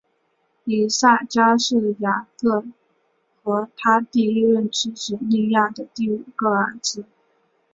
[0.63, 2.63] 以萨迦是雅各
[3.43, 7.05] 和他第一任妻子利亚的第五个儿子。